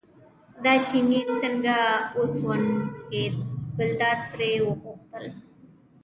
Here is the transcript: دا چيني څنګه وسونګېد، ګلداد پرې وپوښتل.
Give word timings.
دا 0.63 0.73
چيني 0.87 1.19
څنګه 1.41 1.75
وسونګېد، 2.17 3.35
ګلداد 3.77 4.19
پرې 4.31 4.51
وپوښتل. 4.67 5.25